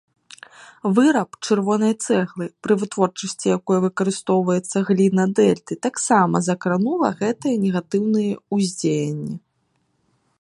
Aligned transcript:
Выраб 0.99 1.29
чырвонай 1.47 1.93
цэглы, 2.05 2.45
пры 2.67 2.73
вытворчасці 2.83 3.47
якой 3.57 3.77
выкарыстоўваецца 3.85 4.77
гліна 4.87 5.25
дэльты, 5.41 5.73
таксама 5.87 6.35
закранула 6.51 7.09
гэтае 7.23 7.53
негатыўнае 7.67 8.29
ўздзеянне. 8.59 9.35